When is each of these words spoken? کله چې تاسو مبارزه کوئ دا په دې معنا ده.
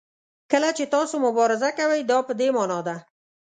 کله 0.51 0.69
چې 0.77 0.91
تاسو 0.95 1.15
مبارزه 1.25 1.69
کوئ 1.77 2.01
دا 2.09 2.17
په 2.27 2.33
دې 2.39 2.47
معنا 2.55 2.79
ده. 2.87 2.95